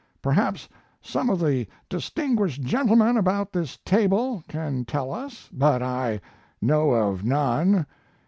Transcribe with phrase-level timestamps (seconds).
[0.19, 0.67] Perhaps
[1.03, 6.19] some of the distinguished gentlemen about this table can tell us, but I
[6.59, 7.85] know of none.